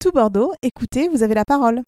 [0.00, 0.52] tout Bordeaux.
[0.62, 1.82] Écoutez, vous avez la parole.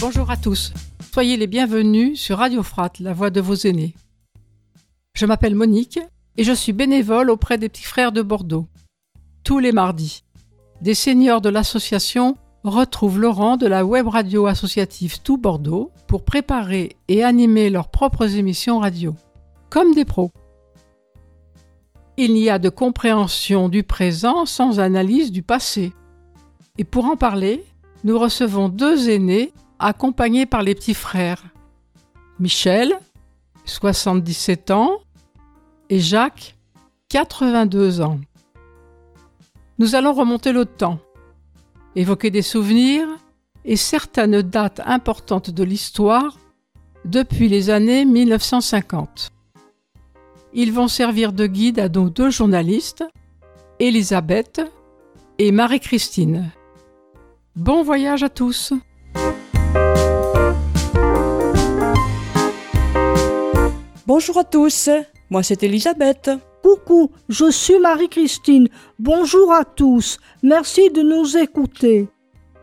[0.00, 0.72] Bonjour à tous.
[1.12, 3.94] Soyez les bienvenus sur Radio Frat, la voix de vos aînés.
[5.12, 6.00] Je m'appelle Monique
[6.38, 8.66] et je suis bénévole auprès des petits frères de Bordeaux.
[9.44, 10.24] Tous les mardis,
[10.80, 16.96] des seniors de l'association retrouvent Laurent de la web radio associative Tout Bordeaux pour préparer
[17.08, 19.14] et animer leurs propres émissions radio,
[19.68, 20.30] comme des pros.
[22.16, 25.92] Il n'y a de compréhension du présent sans analyse du passé.
[26.78, 27.64] Et pour en parler,
[28.04, 31.42] nous recevons deux aînés accompagnés par les petits frères.
[32.38, 32.94] Michel,
[33.64, 34.98] 77 ans,
[35.90, 36.56] et Jacques,
[37.08, 38.20] 82 ans.
[39.78, 41.00] Nous allons remonter le temps,
[41.96, 43.08] évoquer des souvenirs
[43.64, 46.38] et certaines dates importantes de l'histoire
[47.04, 49.30] depuis les années 1950.
[50.54, 53.04] Ils vont servir de guide à nos deux journalistes,
[53.80, 54.60] Elisabeth
[55.38, 56.50] et Marie-Christine.
[57.58, 58.72] Bon voyage à tous
[64.06, 64.88] Bonjour à tous,
[65.28, 66.30] moi c'est Elisabeth.
[66.62, 68.68] Coucou, je suis Marie-Christine.
[69.00, 70.20] Bonjour à tous.
[70.44, 72.06] Merci de nous écouter.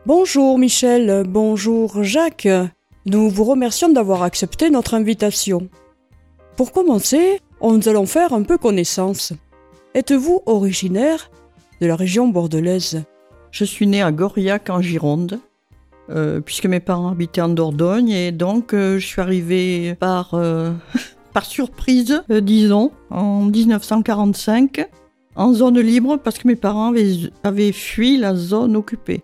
[0.05, 2.47] Bonjour Michel, bonjour Jacques.
[3.05, 5.67] Nous vous remercions d'avoir accepté notre invitation.
[6.55, 9.33] Pour commencer, nous allons faire un peu connaissance.
[9.93, 11.29] Êtes-vous originaire
[11.81, 13.03] de la région bordelaise?
[13.55, 15.39] Je suis né à Goriac en Gironde,
[16.09, 20.73] euh, puisque mes parents habitaient en Dordogne, et donc euh, je suis arrivée par, euh,
[21.41, 24.85] surprise, disons, en 1945,
[25.37, 26.93] en zone libre, parce que mes parents
[27.43, 29.21] avaient fui la zone occupée.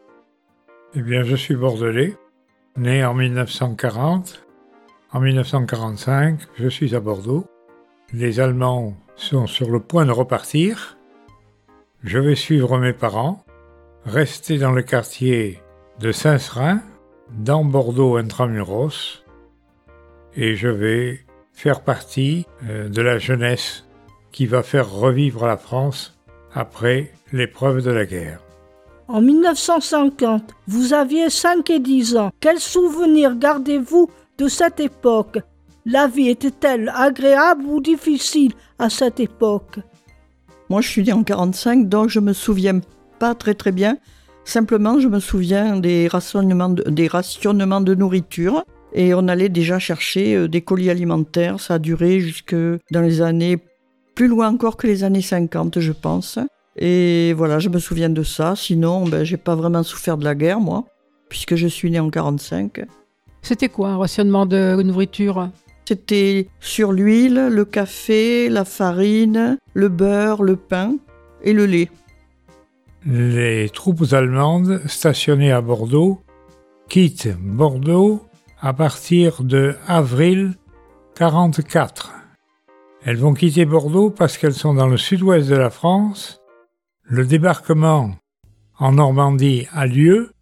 [0.96, 2.16] Eh bien, je suis bordelais,
[2.78, 4.46] né en 1940.
[5.12, 7.48] En 1945, je suis à Bordeaux.
[8.14, 10.98] Les Allemands sont sur le point de repartir.
[12.06, 13.44] Je vais suivre mes parents,
[14.06, 15.62] rester dans le quartier
[16.00, 16.82] de Saint-Serin,
[17.38, 19.24] dans Bordeaux intramuros,
[20.36, 21.20] et je vais
[21.54, 23.86] faire partie euh, de la jeunesse
[24.32, 26.18] qui va faire revivre la France
[26.54, 28.42] après l'épreuve de la guerre.
[29.08, 32.32] En 1950, vous aviez 5 et 10 ans.
[32.40, 35.40] Quels souvenirs gardez-vous de cette époque?
[35.86, 39.80] La vie était-elle agréable ou difficile à cette époque?
[40.70, 42.80] Moi, je suis né en 45, donc je me souviens
[43.22, 44.00] pas très très bien.
[44.46, 48.64] Simplement, je me souviens des rationnements de, des rationnements de nourriture.
[48.94, 51.60] Et on allait déjà chercher euh, des colis alimentaires.
[51.60, 52.56] Ça a duré jusque
[52.90, 53.60] dans les années,
[54.16, 56.40] plus loin encore que les années 50, je pense.
[56.78, 58.56] Et voilà, je me souviens de ça.
[58.56, 60.86] Sinon, ben, j'ai pas vraiment souffert de la guerre, moi,
[61.30, 62.86] puisque je suis né en 45.
[63.44, 65.52] C'était quoi un rationnement de nourriture?
[65.88, 70.96] C'était sur l'huile, le café, la farine, le beurre, le pain
[71.44, 71.90] et le lait.
[73.04, 76.22] Les troupes allemandes stationnées à Bordeaux
[76.88, 78.22] quittent Bordeaux
[78.60, 80.54] à partir de avril
[81.16, 82.14] 44.
[83.04, 86.42] Elles vont quitter Bordeaux parce qu'elles sont dans le sud-ouest de la France.
[87.02, 88.12] Le débarquement
[88.78, 90.34] en Normandie a lieu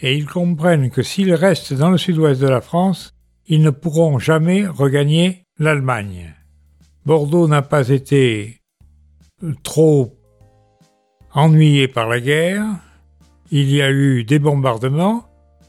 [0.00, 3.14] et ils comprennent que s'ils restent dans le sud-ouest de la France,
[3.46, 6.34] ils ne pourront jamais regagner l'Allemagne.
[7.06, 8.60] Bordeaux n'a pas été
[9.62, 10.17] trop
[11.32, 12.64] ennuyé par la guerre,
[13.50, 15.24] il y a eu des bombardements,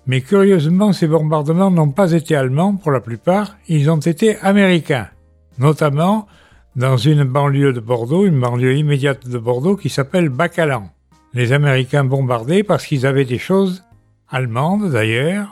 [0.05, 5.09] mais curieusement ces bombardements n'ont pas été allemands pour la plupart, ils ont été américains,
[5.57, 6.27] notamment
[6.75, 10.89] dans une banlieue de Bordeaux, une banlieue immédiate de Bordeaux qui s'appelle Bacalan.
[11.33, 13.83] Les Américains bombardaient parce qu'ils avaient des choses
[14.29, 15.49] allemandes d'ailleurs,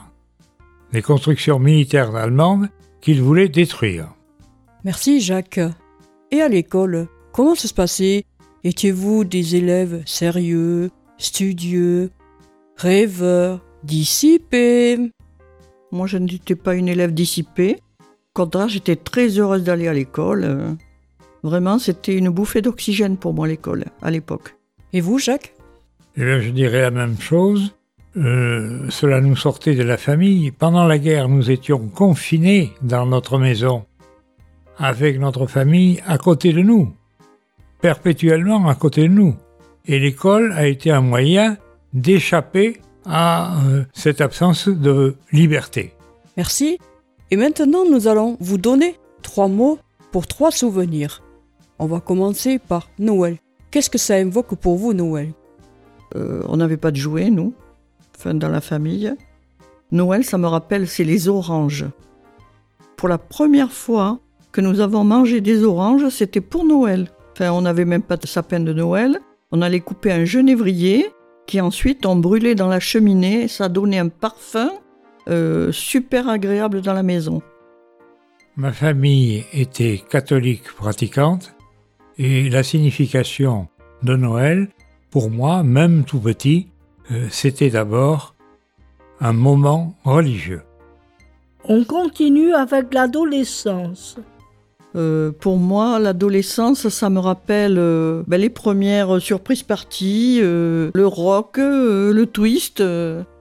[0.93, 2.69] les constructions militaires allemandes
[3.01, 4.07] qu'ils voulaient détruire.
[4.83, 5.59] Merci Jacques.
[6.31, 8.25] Et à l'école, comment ça se passait?
[8.63, 12.11] Étiez-vous des élèves sérieux, studieux,
[12.75, 15.11] rêveurs, dissipés?
[15.91, 17.77] Moi, je n'étais pas une élève dissipée.
[18.01, 20.77] Au contraire, j'étais très heureuse d'aller à l'école.
[21.43, 24.55] Vraiment, c'était une bouffée d'oxygène pour moi, l'école, à l'époque.
[24.93, 25.53] Et vous, Jacques?
[26.17, 27.73] Eh bien, je dirais la même chose.
[28.17, 30.51] Euh, cela nous sortait de la famille.
[30.51, 33.85] Pendant la guerre, nous étions confinés dans notre maison,
[34.77, 36.93] avec notre famille à côté de nous,
[37.81, 39.35] perpétuellement à côté de nous.
[39.85, 41.57] Et l'école a été un moyen
[41.93, 45.93] d'échapper à euh, cette absence de liberté.
[46.35, 46.77] Merci.
[47.31, 49.79] Et maintenant, nous allons vous donner trois mots
[50.11, 51.23] pour trois souvenirs.
[51.79, 53.37] On va commencer par Noël.
[53.71, 55.31] Qu'est-ce que ça invoque pour vous, Noël?
[56.15, 57.53] Euh, On n'avait pas de jouets, nous
[58.17, 59.13] enfin dans la famille.
[59.91, 61.85] Noël, ça me rappelle, c'est les oranges.
[62.95, 64.19] Pour la première fois
[64.51, 67.09] que nous avons mangé des oranges, c'était pour Noël.
[67.39, 69.19] Enfin, on n'avait même pas de sapin de Noël.
[69.51, 71.05] On allait couper un genévrier
[71.45, 73.47] qui ensuite ont brûlé dans la cheminée.
[73.47, 74.71] Ça donnait un parfum
[75.29, 77.43] euh, super agréable dans la maison.
[78.55, 81.53] Ma famille était catholique pratiquante
[82.17, 83.67] et la signification
[84.01, 84.69] de Noël,
[85.11, 86.69] pour moi, même tout petit,
[87.11, 88.33] euh, c'était d'abord
[89.19, 90.63] un moment religieux.
[91.65, 94.17] On continue avec l'adolescence.
[94.97, 101.05] Euh, pour moi, l'adolescence, ça me rappelle euh, ben, les premières surprises parties, euh, le
[101.05, 102.83] rock, le twist.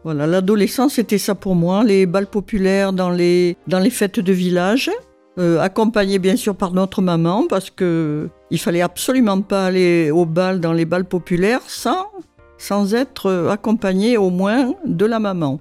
[0.05, 1.83] voilà, l'adolescence, c'était ça pour moi.
[1.83, 4.91] Les balles populaires dans les, dans les fêtes de village,
[5.39, 10.61] accompagnées bien sûr par notre maman, parce que il fallait absolument pas aller au bal
[10.61, 12.07] dans les balles populaires sans,
[12.59, 15.61] sans être accompagné au moins de la maman.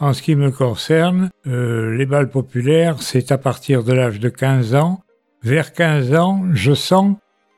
[0.00, 4.74] En ce qui me concerne, les balles populaires, c'est à partir de l'âge de 15
[4.74, 5.00] ans
[5.42, 7.16] vers 15 ans, je sens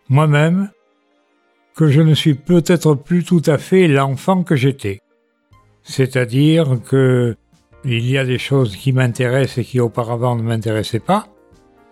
[0.08, 0.70] moi-même
[1.74, 5.00] que je ne suis peut-être plus tout à fait l'enfant que j'étais.
[5.82, 7.36] C'est-à-dire que
[7.84, 11.28] il y a des choses qui m'intéressent et qui auparavant ne m'intéressaient pas.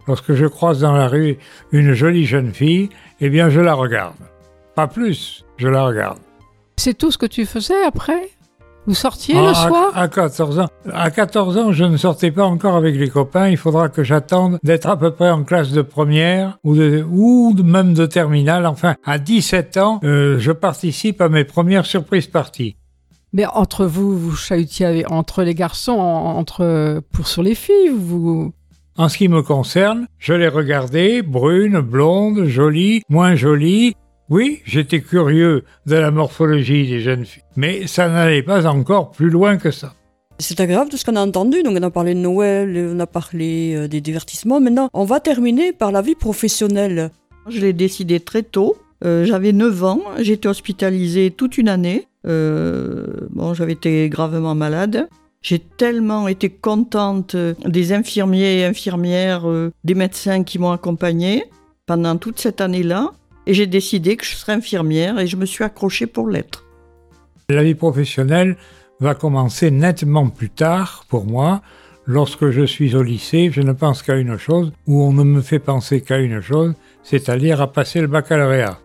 [0.07, 1.39] Lorsque je croise dans la rue
[1.73, 2.91] une jolie jeune fille,
[3.21, 4.17] eh bien je la regarde.
[4.75, 6.19] Pas plus, je la regarde.
[6.77, 8.31] C'est tout ce que tu faisais après?
[8.89, 9.93] Vous sortiez le ah, soir?
[9.95, 10.69] à, 14 ans.
[10.91, 13.49] À 14 ans, je ne sortais pas encore avec les copains.
[13.49, 17.55] Il faudra que j'attende d'être à peu près en classe de première ou, de, ou
[17.63, 18.65] même de terminale.
[18.65, 22.77] Enfin, à 17 ans, euh, je participe à mes premières surprises parties.
[23.35, 28.55] Mais entre vous, vous chahutiez entre les garçons, entre pour sur les filles, vous.
[28.97, 33.95] En ce qui me concerne, je les regardais, brunes, blondes, jolies, moins jolies,
[34.31, 39.31] oui, j'étais curieux de la morphologie des jeunes filles, mais ça n'allait pas encore plus
[39.31, 39.95] loin que ça.
[40.39, 41.63] C'est agréable tout ce qu'on a entendu.
[41.63, 44.61] Donc, on a parlé de Noël, on a parlé euh, des divertissements.
[44.61, 47.11] Maintenant, on va terminer par la vie professionnelle.
[47.49, 48.77] Je l'ai décidé très tôt.
[49.05, 52.07] Euh, j'avais 9 ans, j'étais hospitalisée toute une année.
[52.27, 55.09] Euh, bon, j'avais été gravement malade.
[55.41, 59.47] J'ai tellement été contente des infirmiers et infirmières,
[59.85, 61.45] des médecins qui m'ont accompagnée
[61.87, 63.13] pendant toute cette année-là.
[63.49, 66.67] Et j'ai décidé que je serais infirmière et je me suis accrochée pour l'être.
[67.49, 68.59] La vie professionnelle
[69.01, 71.63] va commencer nettement plus tard pour moi.
[72.05, 75.41] Lorsque je suis au lycée, je ne pense qu'à une chose, ou on ne me
[75.41, 78.79] fait penser qu'à une chose, c'est-à-dire à passer le baccalauréat.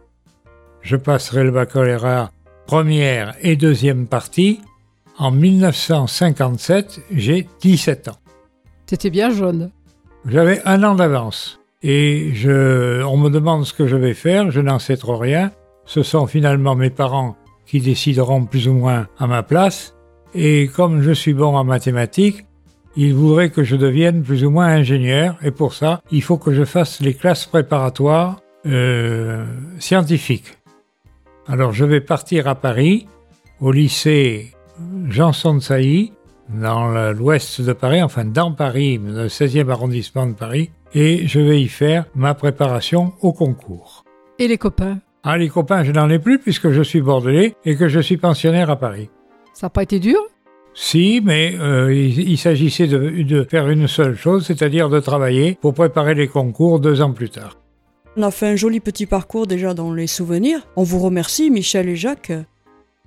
[0.81, 2.31] Je passerai le baccalauréat
[2.65, 4.61] première et deuxième partie.
[5.17, 8.17] En 1957, j'ai 17 ans.
[8.85, 9.71] T'étais bien jeune.
[10.25, 12.31] J'avais un an d'avance et
[13.05, 15.51] on me demande ce que je vais faire, je n'en sais trop rien.
[15.85, 17.35] Ce sont finalement mes parents
[17.65, 19.95] qui décideront plus ou moins à ma place,
[20.33, 22.45] et comme je suis bon en mathématiques,
[22.95, 26.53] ils voudraient que je devienne plus ou moins ingénieur, et pour ça, il faut que
[26.53, 29.45] je fasse les classes préparatoires euh,
[29.79, 30.57] scientifiques.
[31.47, 33.07] Alors je vais partir à Paris,
[33.59, 34.51] au lycée
[35.09, 36.13] Janson de Sailly,
[36.49, 41.61] dans l'ouest de Paris, enfin dans Paris, le 16e arrondissement de Paris, et je vais
[41.61, 44.03] y faire ma préparation au concours.
[44.39, 44.99] Et les copains?
[45.23, 48.17] Ah, les copains, je n'en ai plus puisque je suis bordelais et que je suis
[48.17, 49.09] pensionnaire à Paris.
[49.53, 50.19] Ça n'a pas été dur?
[50.73, 55.75] Si, mais euh, il, s'agissait de, de, faire une seule chose, c'est-à-dire de travailler pour
[55.75, 57.59] préparer les concours deux ans plus tard.
[58.17, 60.67] On a fait un joli petit parcours déjà dans les souvenirs.
[60.75, 62.33] On vous remercie, Michel et Jacques.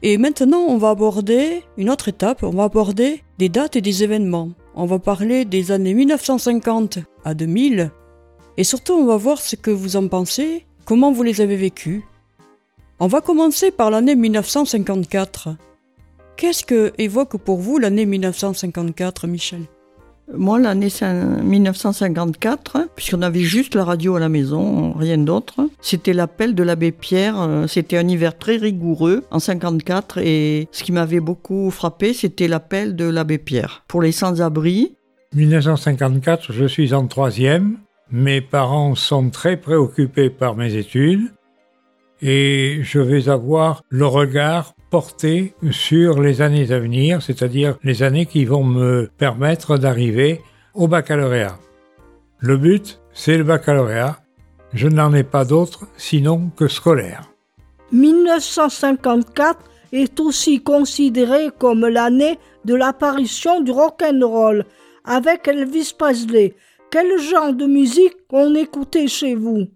[0.02, 2.42] Et maintenant, on va aborder une autre étape.
[2.42, 7.34] On va aborder des dates et des événements on va parler des années 1950 à
[7.34, 7.90] 2000,
[8.58, 12.04] et surtout on va voir ce que vous en pensez, comment vous les avez vécues.
[13.00, 15.56] On va commencer par l'année 1954.
[16.36, 19.62] Qu'est-ce que évoque pour vous l'année 1954, Michel?
[20.34, 26.54] Moi, l'année 1954, puisqu'on avait juste la radio à la maison, rien d'autre, c'était l'appel
[26.54, 27.40] de l'abbé Pierre.
[27.40, 32.48] Euh, c'était un hiver très rigoureux en 54 et ce qui m'avait beaucoup frappé, c'était
[32.48, 34.96] l'appel de l'abbé Pierre pour les sans-abri.
[35.34, 37.78] 1954, je suis en troisième.
[38.10, 41.32] Mes parents sont très préoccupés par mes études
[42.22, 48.24] et je vais avoir le regard porté sur les années à venir, c'est-à-dire les années
[48.24, 50.40] qui vont me permettre d'arriver
[50.72, 51.58] au baccalauréat.
[52.38, 54.16] Le but, c'est le baccalauréat.
[54.72, 57.30] Je n'en ai pas d'autre sinon que scolaire.
[57.92, 59.58] 1954
[59.92, 64.64] est aussi considéré comme l'année de l'apparition du rock'n'roll
[65.04, 66.54] avec Elvis Presley.
[66.90, 69.66] Quel genre de musique on écoutait chez vous?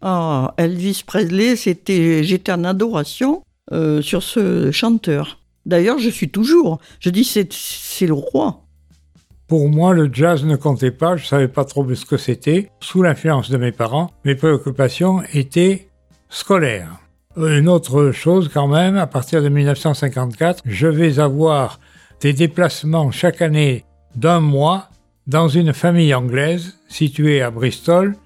[0.00, 3.42] Ah, Elvis Presley, c'était, j'étais en adoration.
[3.72, 5.38] Euh, sur ce chanteur.
[5.64, 6.78] D'ailleurs, je suis toujours.
[7.00, 8.64] Je dis, c'est le roi.
[9.48, 12.68] Pour moi, le jazz ne comptait pas, je ne savais pas trop ce que c'était.
[12.80, 15.88] Sous l'influence de mes parents, mes préoccupations étaient
[16.28, 16.98] scolaires.
[17.36, 21.80] Une autre chose quand même, à partir de 1954, je vais avoir
[22.20, 23.84] des déplacements chaque année
[24.16, 24.90] d'un mois
[25.26, 28.16] dans une famille anglaise située à Bristol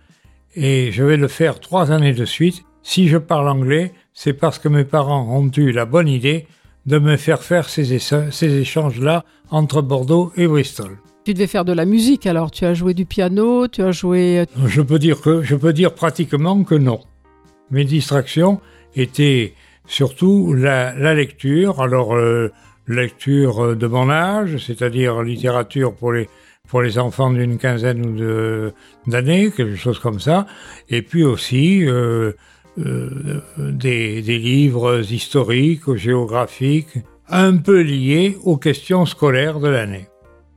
[0.57, 2.65] et je vais le faire trois années de suite.
[2.83, 6.47] Si je parle anglais, c'est parce que mes parents ont eu la bonne idée
[6.87, 10.99] de me faire faire ces, ces échanges-là entre Bordeaux et Bristol.
[11.27, 14.41] Tu devais faire de la musique alors, tu as joué du piano, tu as joué...
[14.41, 17.01] Euh, je peux dire que, je peux dire pratiquement que non.
[17.71, 18.61] Mes distractions
[18.95, 19.53] étaient
[19.87, 22.51] surtout la, lecture, alors euh,
[22.89, 26.27] lecture de mon âge, c'est-à-dire littérature pour les,
[26.69, 30.47] pour les enfants d'une quinzaine ou d'années, quelque chose comme ça,
[30.89, 32.33] et puis aussi euh,
[32.79, 40.09] euh, des, des, livres historiques, géographiques, un peu liés aux questions scolaires de l'année.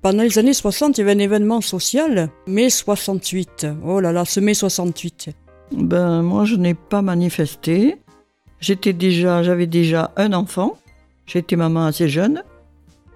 [0.02, 3.68] Pendant les années 60, il y avait un événement social, mai 68.
[3.86, 5.30] Oh là là, ce mai 68.
[5.72, 7.98] Ben, moi, je n'ai pas manifesté.
[8.60, 10.78] J'étais déjà, j'avais déjà un enfant.
[11.26, 12.44] J'étais maman assez jeune,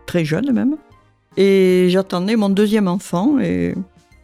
[0.06, 0.78] très jeune même.
[1.36, 3.74] Et j'attendais mon deuxième enfant et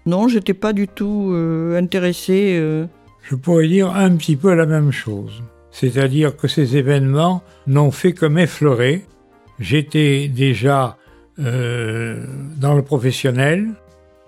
[0.06, 2.58] non, j'étais pas du tout euh, intéressé.
[2.60, 2.86] Euh,
[3.30, 5.44] je pourrais dire un petit peu la même chose.
[5.70, 9.06] C'est-à-dire que ces événements n'ont fait que m'effleurer.
[9.60, 10.98] J'étais déjà
[11.38, 12.26] euh,
[12.58, 13.68] dans le professionnel.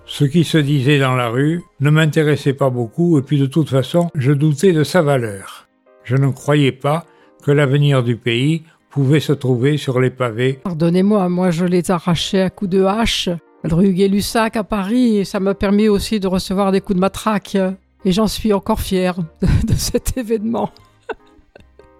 [0.05, 3.69] Ce qui se disait dans la rue ne m'intéressait pas beaucoup et puis de toute
[3.69, 5.67] façon, je doutais de sa valeur.
[6.03, 7.05] Je ne croyais pas
[7.43, 10.59] que l'avenir du pays pouvait se trouver sur les pavés.
[10.63, 13.29] Pardonnez-moi, moi je les arrachais à coups de hache.
[13.63, 17.57] Rue Gay-Lussac à Paris, et ça m'a permis aussi de recevoir des coups de matraque.
[18.05, 20.69] Et j'en suis encore fier de, cet événement.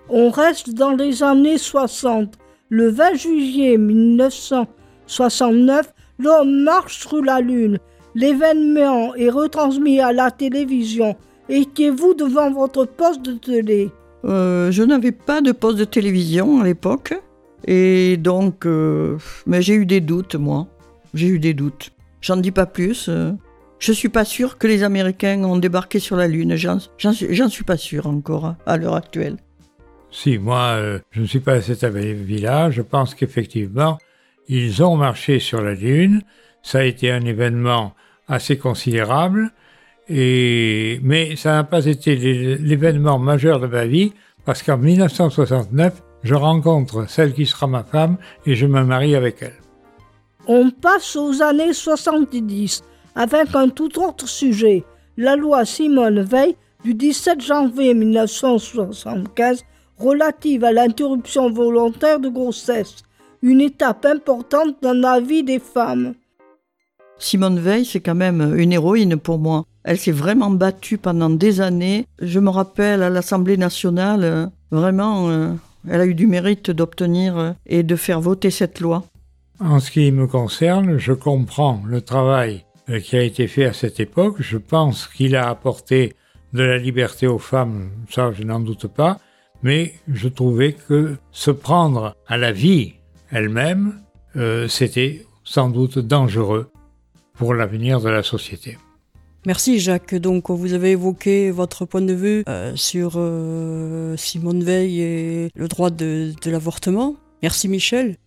[0.10, 2.38] On reste dans les années 60.
[2.70, 7.79] Le 20 juillet 1969, l'homme marche sur la Lune.
[8.15, 11.15] L'événement est retransmis à la télévision.
[11.50, 13.89] Étiez-vous devant votre poste de télé?
[14.25, 17.13] Euh, Je n'avais pas de poste de télévision à l'époque.
[17.65, 20.67] Et donc, euh, mais j'ai eu des doutes, moi.
[21.13, 21.91] J'ai eu des doutes.
[22.22, 23.08] J'en dis pas plus.
[23.10, 23.31] Euh.
[23.81, 26.55] Je suis pas sûr que les Américains ont débarqué sur la Lune.
[26.55, 29.38] J'en suis pas sûr encore à l'heure actuelle.
[30.11, 32.69] Si, moi, euh, je ne suis pas à cet avis-là.
[32.69, 33.97] Je pense qu'effectivement,
[34.47, 36.21] ils ont marché sur la Lune.
[36.61, 37.95] Ça a été un événement
[38.27, 39.51] assez considérable.
[40.07, 41.00] Et...
[41.01, 44.13] Mais ça n'a pas été l'événement majeur de ma vie
[44.45, 49.38] parce qu'en 1969, je rencontre celle qui sera ma femme et je me marie avec
[49.41, 49.57] elle.
[50.45, 52.83] On passe aux années 70
[53.15, 54.83] avec un tout autre sujet,
[55.17, 59.63] la loi Simone Veil du 17 janvier 1975
[59.97, 63.03] relative à l'interruption volontaire de grossesse,
[63.41, 66.13] une étape importante dans la vie des femmes.
[67.19, 69.65] Simone Veil, c'est quand même une héroïne pour moi.
[69.83, 72.07] Elle s'est vraiment battue pendant des années.
[72.19, 75.53] Je me rappelle à l'Assemblée nationale, vraiment, euh,
[75.87, 79.03] elle a eu du mérite d'obtenir euh, et de faire voter cette loi.
[79.59, 82.70] En ce qui me concerne, je comprends le travail euh,
[83.03, 84.38] qui a été fait à cette époque.
[84.39, 86.15] Je pense qu'il a apporté
[86.53, 89.19] de la liberté aux femmes, ça je n'en doute pas,
[89.63, 92.95] mais je trouvais que se prendre à la vie
[93.31, 94.01] elle-même,
[94.35, 96.69] euh, c'était sans doute dangereux
[97.33, 98.77] pour l'avenir de la société.
[99.45, 100.13] Merci Jacques.
[100.15, 103.13] Donc vous avez évoqué votre point de vue euh, sur
[104.17, 107.15] Simone Veil et le droit de l'avortement.
[107.41, 108.17] Merci Michel.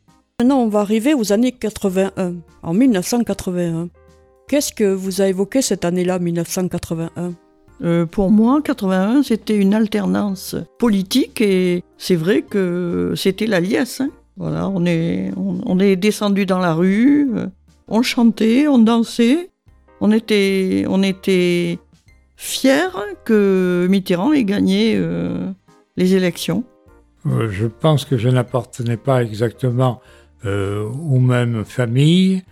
[0.40, 3.90] Maintenant on va arriver aux années 81, en 1981.
[4.48, 7.34] Qu'est-ce que vous a évoqué cette année-là, 1981
[7.82, 14.00] euh, pour moi, 81, c'était une alternance politique et c'est vrai que c'était la liesse.
[14.00, 14.10] Hein.
[14.36, 17.46] Voilà, on est, on, est descendu dans la rue, euh,
[17.88, 19.50] on chantait, on dansait,
[20.00, 21.78] on était, on était
[22.36, 22.90] fiers
[23.24, 25.50] que Mitterrand ait gagné euh,
[25.96, 26.64] les élections.
[27.24, 30.00] je pense que je n'appartenais pas exactement
[30.44, 32.44] aux mêmes familles.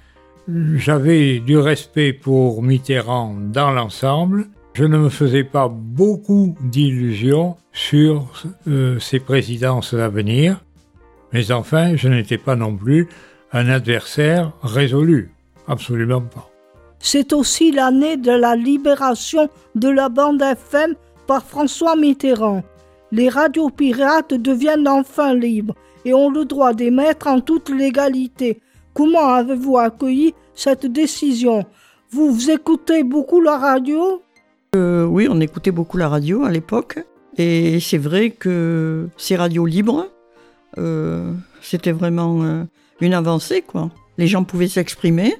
[0.49, 4.47] J'avais du respect pour Mitterrand dans l'ensemble.
[4.75, 8.27] Je ne me faisais pas beaucoup d'illusions sur
[8.67, 10.65] euh, ses présidences à venir,
[11.33, 13.09] mais enfin, je n'étais pas non plus
[13.53, 15.31] un adversaire résolu.
[15.69, 16.51] Absolument pas.
[16.99, 20.95] C'est aussi l'année de la libération de la bande FM
[21.27, 22.63] par François Mitterrand.
[23.13, 28.61] Les radios pirates deviennent enfin libres et ont le droit d'émettre en toute légalité
[28.95, 31.65] Comment avez-vous accueilli cette décision?
[32.11, 34.23] Vous, écoutez beaucoup la radio?
[34.75, 36.99] Euh, Oui, on écoutait beaucoup la radio à l'époque.
[37.39, 40.09] Et c'est vrai que ces radios libres,
[40.77, 41.33] euh,
[41.63, 42.65] c'était vraiment euh,
[43.01, 43.63] une avancée.
[43.63, 43.91] quoi.
[44.19, 45.35] Les gens pouvaient s'exprimer.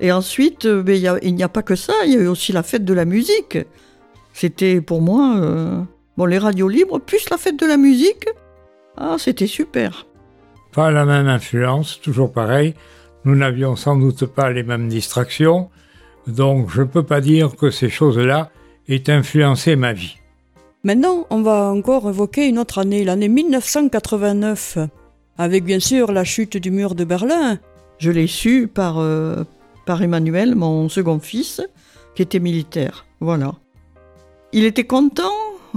[0.00, 2.62] Et ensuite, ben, il n'y a, pas que ça, il y a eu aussi la
[2.62, 3.58] fête de la musique.
[4.32, 5.86] C'était pour moi...
[6.18, 8.28] Bon, les radios libres, plus la fête de la musique,
[8.98, 10.06] ah, c'était super.
[10.72, 12.74] Pas la même influence, toujours pareil.
[13.24, 15.68] Nous n'avions sans doute pas les mêmes distractions,
[16.26, 18.50] donc je ne peux pas dire que ces choses-là
[18.88, 20.16] aient influencé ma vie.
[20.82, 24.78] Maintenant, on va encore évoquer une autre année, l'année 1989,
[25.38, 27.58] avec bien sûr la chute du mur de Berlin.
[27.98, 29.44] Je l'ai su par, euh,
[29.86, 31.60] par Emmanuel, mon second fils,
[32.16, 33.06] qui était militaire.
[33.20, 33.54] Voilà.
[34.52, 35.30] Il était content,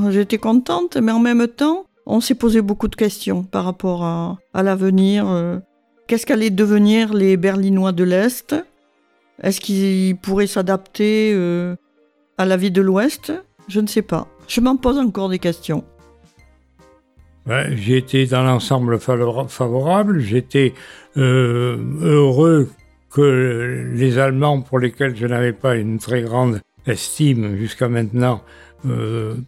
[0.10, 4.38] j'étais contente, mais en même temps, on s'est posé beaucoup de questions par rapport à,
[4.54, 5.28] l'avenir.
[5.28, 5.60] euh.
[6.08, 8.56] Qu'est-ce qu'allaient devenir les Berlinois de l'Est?
[9.42, 11.76] Est-ce qu'ils pourraient s'adapter euh,
[12.38, 13.34] à la vie de l'Ouest?
[13.68, 14.28] Je ne sais pas.
[14.48, 15.84] Je m'en pose encore des questions.
[17.48, 20.74] Ouais, J'étais dans l'ensemble favora- favorable, j'étais
[21.18, 22.70] euh, heureux
[23.12, 28.42] que les Allemands, pour lesquels je n'avais pas une très grande estime jusqu'à maintenant,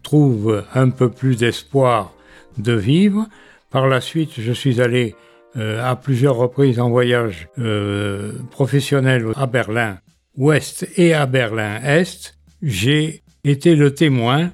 [0.02, 2.12] trouvent un peu plus d'espoir
[2.58, 3.26] de vivre.
[3.70, 5.14] Par la suite, je suis allé
[5.56, 9.98] euh, à plusieurs reprises en voyage euh, professionnel à Berlin
[10.36, 12.34] Ouest et à Berlin Est.
[12.62, 14.50] J'ai été le témoin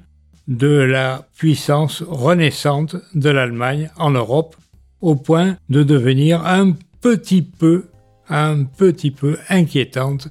[0.49, 4.57] de la puissance renaissante de l'Allemagne en Europe
[5.01, 7.87] au point de devenir un petit peu,
[8.29, 10.29] un petit peu inquiétante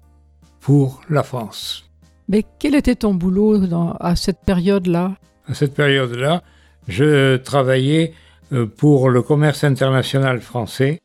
[0.59, 1.89] pour la France.
[2.29, 5.15] Mais quel était ton boulot dans- à cette période-là?
[5.47, 6.41] À cette période-là,
[6.87, 8.13] je travaillais
[8.51, 10.99] euh, pour le commerce international français,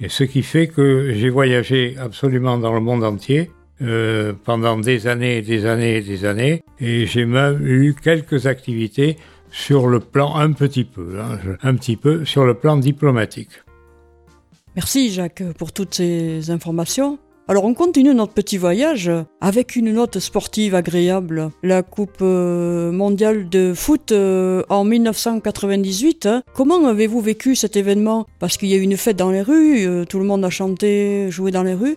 [0.00, 3.50] et ce qui fait que j'ai voyagé absolument dans le monde entier
[3.82, 8.46] euh, pendant des années et des années et des années, et j'ai même eu quelques
[8.46, 9.16] activités
[9.50, 13.50] sur le plan un petit peu, hein, un petit peu sur le plan diplomatique.
[14.76, 17.18] Merci Jacques pour toutes ces informations.
[17.50, 21.50] Alors on continue notre petit voyage avec une note sportive agréable.
[21.62, 26.26] La Coupe euh, mondiale de foot euh, en 1998.
[26.26, 26.42] hein.
[26.54, 28.26] Comment avez-vous vécu cet événement?
[28.38, 30.50] Parce qu'il y a eu une fête dans les rues, euh, tout le monde a
[30.50, 31.96] chanté, joué dans les rues.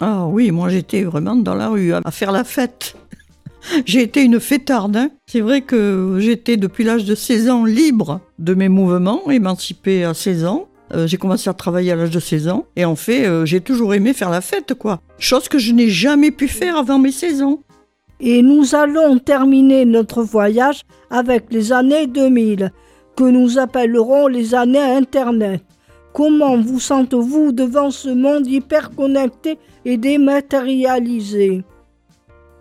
[0.00, 2.96] Ah oui, moi j'étais vraiment dans la rue à à faire la fête.
[3.86, 4.96] J'ai été une fêtarde.
[4.96, 5.10] hein.
[5.26, 10.14] C'est vrai que j'étais depuis l'âge de 16 ans libre de mes mouvements, émancipée à
[10.14, 10.66] 16 ans.
[10.92, 13.60] Euh, j'ai commencé à travailler à l'âge de 16 ans et en fait, euh, j'ai
[13.60, 15.00] toujours aimé faire la fête, quoi.
[15.18, 17.60] Chose que je n'ai jamais pu faire avant mes 16 ans.
[18.18, 22.70] Et nous allons terminer notre voyage avec les années 2000,
[23.16, 25.62] que nous appellerons les années Internet.
[26.12, 31.62] Comment vous sentez-vous devant ce monde hyper connecté et dématérialisé?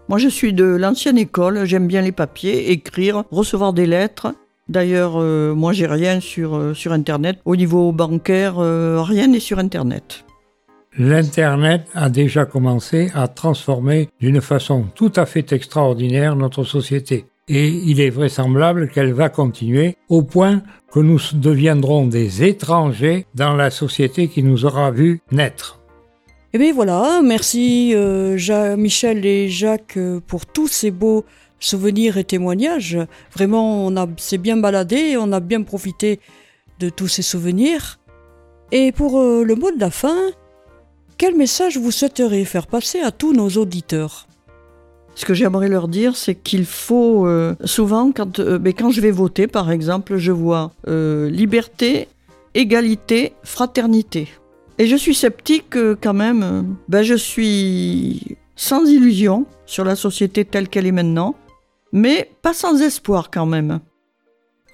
[0.07, 4.33] Moi, je suis de l'ancienne école, j'aime bien les papiers, écrire, recevoir des lettres.
[4.69, 7.39] D'ailleurs, euh, moi, j'ai rien sur, euh, sur Internet.
[7.43, 10.25] Au niveau bancaire, euh, rien n'est sur Internet.
[10.95, 17.25] L'Internet a déjà commencé à transformer d'une façon tout à fait extraordinaire notre société.
[17.47, 23.55] Et il est vraisemblable qu'elle va continuer au point que nous deviendrons des étrangers dans
[23.55, 25.79] la société qui nous aura vu naître.
[26.53, 28.37] Et bien voilà, merci euh,
[28.75, 31.25] Michel et Jacques pour tous ces beaux
[31.59, 32.97] souvenirs et témoignages.
[33.33, 36.19] Vraiment, on s'est bien baladé, on a bien profité
[36.79, 37.99] de tous ces souvenirs.
[38.71, 40.17] Et pour euh, le mot de la fin,
[41.17, 44.27] quel message vous souhaiteriez faire passer à tous nos auditeurs?
[45.15, 49.01] Ce que j'aimerais leur dire, c'est qu'il faut euh, souvent, quand, euh, ben, quand je
[49.01, 52.07] vais voter, par exemple, je vois liberté,
[52.53, 54.29] égalité, fraternité.
[54.77, 56.75] Et je suis sceptique quand même.
[56.87, 61.35] ben, je suis sans illusion sur la société telle qu'elle est maintenant,
[61.91, 63.79] mais pas sans espoir quand même.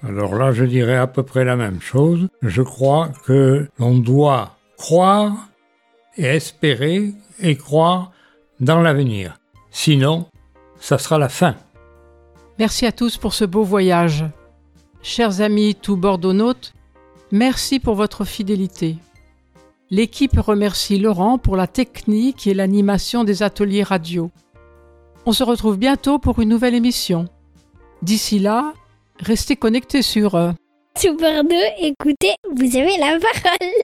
[0.02, 2.28] Alors là, je dirais à peu près la même chose.
[2.42, 5.48] Je crois que l'on doit croire
[6.16, 8.12] et espérer et croire
[8.60, 9.38] dans l'avenir.
[9.70, 10.26] Sinon,
[10.78, 11.54] ça sera la fin.
[12.58, 14.24] Merci à tous pour ce beau voyage.
[15.02, 16.72] Chers amis tout bordeauxnautes,
[17.30, 18.96] merci pour votre fidélité.
[19.90, 24.30] L'équipe remercie Laurent pour la technique et l'animation des ateliers radio.
[25.28, 27.26] On se retrouve bientôt pour une nouvelle émission.
[28.00, 28.72] D'ici là,
[29.18, 30.52] restez connectés sur euh,
[30.96, 33.82] Super 2, écoutez, vous avez la parole.